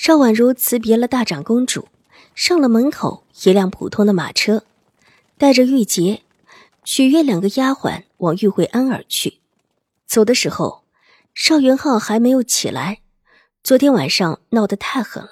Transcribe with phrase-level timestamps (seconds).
[0.00, 1.88] 邵婉如辞别了大长公主，
[2.32, 4.62] 上了门口一辆普通的马车，
[5.36, 6.22] 带着玉洁、
[6.84, 9.40] 许悦两个丫鬟往玉惠庵而去。
[10.06, 10.84] 走的时候，
[11.34, 13.00] 邵元浩还没有起来，
[13.64, 15.30] 昨天晚上闹得太狠了，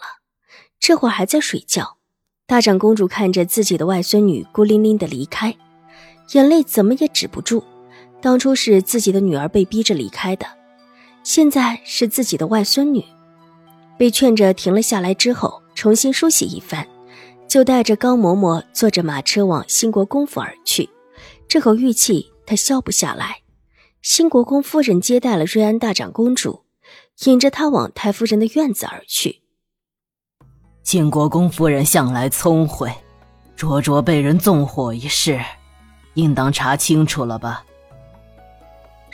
[0.81, 1.99] 这会儿还在睡觉。
[2.45, 5.57] 大长公主看着自己的外孙女孤零零的离开，
[6.33, 7.63] 眼泪怎么也止不住。
[8.21, 10.45] 当初是自己的女儿被逼着离开的，
[11.23, 13.05] 现在是自己的外孙女。
[13.99, 16.87] 被劝着停了下来之后，重新梳洗一番，
[17.49, 20.89] 就带着高嬷嬷坐着马车往兴国公府而去。
[21.49, 23.39] 这口玉气他消不下来。
[24.03, 26.63] 兴国公夫人接待了瑞安大长公主，
[27.25, 29.43] 引着她往太夫人的院子而去。
[30.85, 32.93] 兴国公夫人向来聪慧，
[33.57, 35.41] 灼灼被人纵火一事，
[36.15, 37.65] 应当查清楚了吧？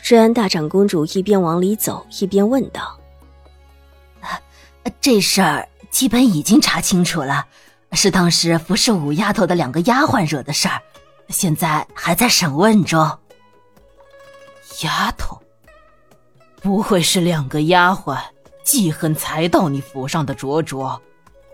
[0.05, 2.99] 瑞安大长公主一边往里走，一边问道。
[5.01, 7.47] 这事儿基本已经查清楚了，
[7.93, 10.81] 是当时服侍五丫头的两个丫鬟惹的事儿，
[11.29, 13.01] 现在还在审问中。
[14.83, 15.41] 丫头，
[16.61, 18.19] 不会是两个丫鬟
[18.65, 21.01] 记恨才到你府上的卓卓，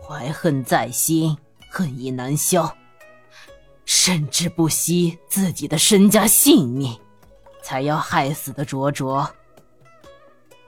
[0.00, 1.36] 怀恨在心，
[1.68, 2.72] 恨意难消，
[3.84, 6.96] 甚至不惜自己的身家性命，
[7.62, 9.28] 才要害死的卓卓。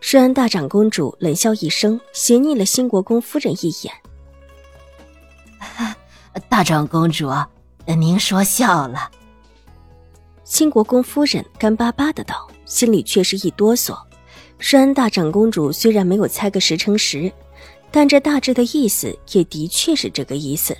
[0.00, 3.94] 施安大长公主冷笑一声，斜睨了新国公夫人一眼。
[6.48, 7.30] 大长公主，
[7.86, 9.10] 您说笑了。
[10.42, 13.96] 新国公夫人干巴巴的道，心里却是一哆嗦。
[14.58, 17.30] 施安大长公主虽然没有猜个十成十，
[17.90, 20.76] 但这大致的意思也的确是这个意思。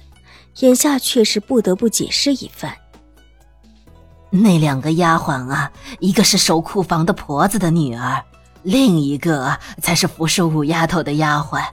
[0.61, 2.77] 眼下却是不得不解释一番。
[4.31, 8.22] 那两个丫鬟啊，一个是守库房的婆子的女儿。
[8.62, 11.65] 另一个才是服侍五丫头的丫鬟，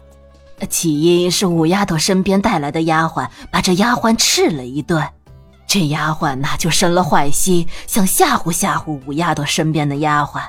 [0.69, 5.05] 起因是五丫头身边带来的丫鬟把这丫鬟斥了一顿，
[5.67, 10.41] 这丫鬟呐就生了坏心，想吓唬吓唬五丫头身边的丫鬟，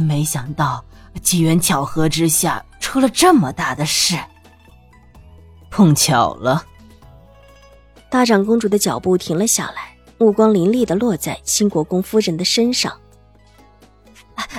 [0.00, 0.84] 没想到
[1.20, 4.16] 机缘巧合之下出了这么大的事，
[5.70, 6.64] 碰巧了。
[8.08, 12.92] 大长公主的脚步停了下来，目光凌厉的落在新国公夫人的身上。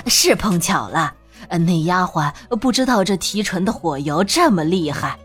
[0.06, 1.14] 是碰巧了，
[1.48, 5.18] 那丫鬟不知道这提纯的火油这么厉害，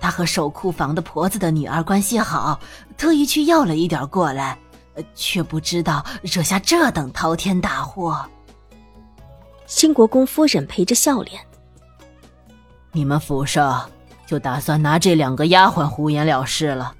[0.00, 2.58] 她和守库房的婆子的女儿关系好，
[2.96, 4.58] 特意去要了一点过来，
[5.14, 8.24] 却不知道惹下这等滔天大祸。
[9.66, 11.40] 新国公夫人陪着笑脸
[12.92, 13.90] ：“你们府上
[14.26, 16.94] 就打算拿这两个丫鬟胡言了事了？”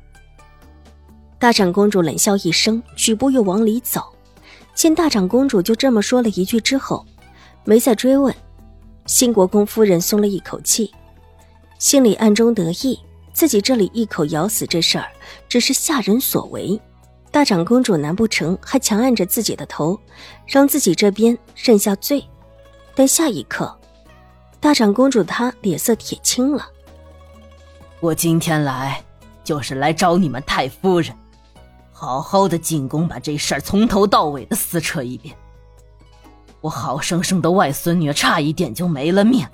[1.39, 4.16] 大长公主冷笑一声，举步又往里走。
[4.77, 7.05] 见大长公主就这么说了一句之后，
[7.65, 8.33] 没再追问。
[9.07, 10.93] 新国公夫人松了一口气，
[11.79, 13.01] 心里暗中得意，
[13.33, 15.07] 自己这里一口咬死这事儿，
[15.49, 16.79] 只是下人所为。
[17.31, 19.99] 大长公主难不成还强按着自己的头，
[20.47, 22.23] 让自己这边认下罪？
[22.95, 23.75] 但下一刻，
[24.61, 26.67] 大长公主她脸色铁青了。
[28.01, 29.03] 我今天来，
[29.43, 31.17] 就是来找你们太夫人。
[31.99, 35.34] 好好的进宫，把这事儿从头到尾的撕扯一遍。
[36.61, 39.47] 我好生生的外孙女差一点就没了命，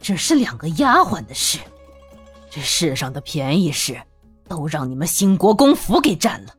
[0.00, 1.58] 只是两个丫鬟的事，
[2.48, 4.00] 这世上的便宜事
[4.46, 6.54] 都让你们兴国公府给占了。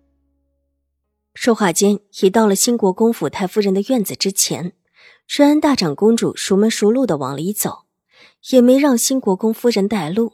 [1.33, 4.73] 说话间，已到了兴国公府太夫人的院子之前。
[5.29, 7.85] 瑞安大长公主熟门熟路的往里走，
[8.49, 10.33] 也没让兴国公夫人带路。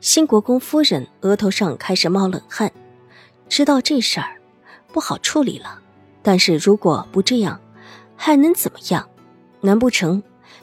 [0.00, 2.72] 兴国公夫人额头上开始冒冷汗。
[3.52, 4.40] 知道这事儿
[4.94, 5.78] 不好处理了，
[6.22, 7.60] 但是如果不这样，
[8.16, 9.06] 还能怎么样？
[9.60, 10.22] 难不成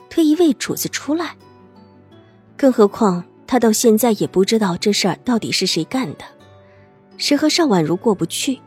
[0.09, 1.35] 推一位主子出来？
[2.57, 6.25] 更何况他到现在也不知道这事儿到底是谁干的，
[7.15, 8.59] 谁和邵婉如过不去，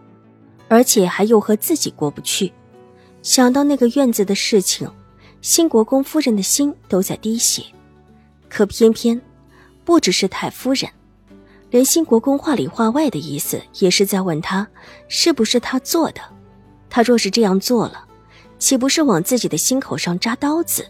[0.69, 2.53] 而且还又和自己过不去。
[3.23, 4.89] 想到那个院子的事情，
[5.41, 7.65] 新国公夫人的心都在滴血。
[8.49, 9.21] 可偏偏
[9.85, 10.89] 不只是太夫人。
[11.73, 14.69] 连新国公话里话外的意思，也是在问他
[15.09, 16.21] 是不是他做的。
[16.91, 18.05] 他若是这样做了，
[18.59, 20.87] 岂不是往自己的心口上扎刀子？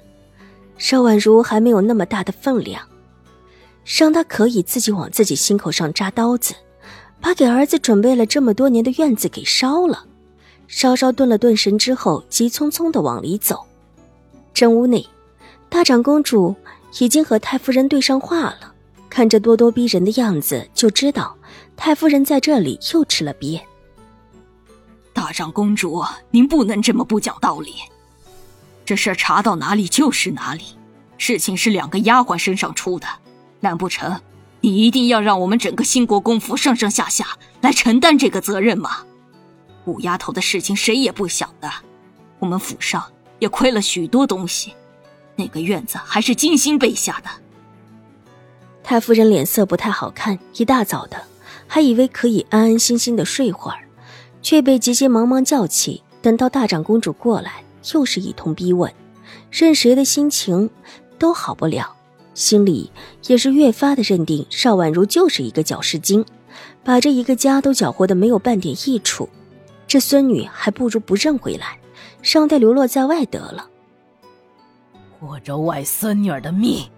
[0.78, 2.82] 邵婉如还没有那么大的分量。
[3.84, 6.52] 让他可以自己往自己心口上扎刀子，
[7.20, 10.04] 把给儿子准备了这么多年的院子给烧了。
[10.66, 13.64] 稍稍顿了顿神之后，急匆匆的往里走。
[14.52, 15.06] 正屋内，
[15.68, 16.56] 大长公主
[16.98, 18.71] 已经和太夫人对上话了，
[19.12, 21.36] 看着咄咄逼人的样子，就知道
[21.76, 23.60] 太夫人在这里又吃了瘪。
[25.12, 27.74] 大长公主，您不能这么不讲道理。
[28.86, 30.62] 这事查到哪里就是哪里，
[31.18, 33.06] 事情是两个丫鬟身上出的，
[33.60, 34.18] 难不成
[34.62, 39.04] 你一定要让我们整个兴国公府上上下下来承担这个责任吗？
[39.84, 41.70] 五丫头的事情谁也不想的，
[42.38, 43.04] 我们府上
[43.40, 44.72] 也亏了许多东西，
[45.36, 47.28] 那个院子还是精心备下的。
[48.82, 51.16] 太夫人脸色不太好看，一大早的
[51.66, 53.78] 还以为可以安安心心的睡会儿，
[54.42, 56.02] 却被急急忙忙叫起。
[56.20, 57.64] 等到大长公主过来。
[57.92, 58.94] 又是一通逼问，
[59.50, 60.70] 任谁的心情
[61.18, 61.96] 都好不了，
[62.32, 62.88] 心里
[63.26, 66.24] 也是越发的认定邵婉如就是一个搅事精，
[66.84, 69.28] 把这一个家都搅和的没有半点益处。
[69.88, 71.76] 这孙女还不如不认回来，
[72.22, 73.68] 上代流落在外得了。
[75.18, 76.88] 我这外孙女儿的命，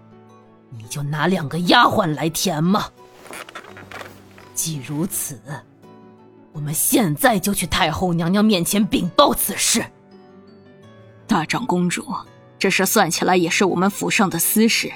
[0.77, 2.85] 你就拿两个丫鬟来填吗？
[4.53, 5.39] 既如此，
[6.53, 9.85] 我们现在就去太后娘娘面前禀报此事。
[11.27, 12.05] 大长公主，
[12.57, 14.91] 这事算起来也是我们府上的私事。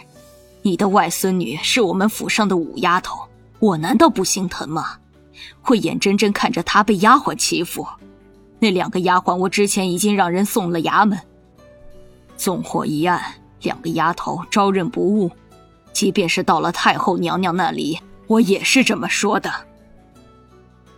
[0.62, 3.28] 你的外孙女是我们府上的五丫头，
[3.60, 4.98] 我难道不心疼吗？
[5.62, 7.88] 会眼睁睁看着她被丫鬟欺负？
[8.60, 11.18] 那两个丫鬟，我之前已经让人送了衙门。
[12.38, 13.22] 纵火一案，
[13.62, 15.32] 两个丫头招认不误。
[15.94, 19.52] 即便是到了太后娘娘那里，我也是这么说的。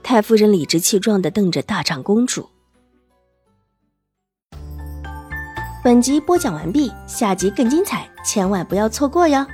[0.03, 2.49] 太夫人理直气壮的瞪着大长公主。
[5.83, 9.45] 本集播讲完毕，下集更精彩，千万不要错过哟。